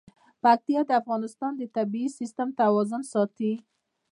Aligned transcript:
پکتیا 0.43 0.81
د 0.89 0.91
افغانستان 1.01 1.51
د 1.57 1.63
طبعي 1.75 2.05
سیسټم 2.19 2.47
توازن 2.61 3.01
ساتي. 3.13 3.53